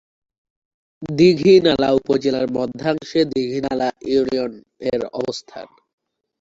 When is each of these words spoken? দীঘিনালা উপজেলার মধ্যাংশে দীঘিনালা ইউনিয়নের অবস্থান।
দীঘিনালা 1.01 1.89
উপজেলার 1.91 2.47
মধ্যাংশে 2.51 3.19
দীঘিনালা 3.33 3.87
ইউনিয়নের 4.09 5.01
অবস্থান। 5.19 5.67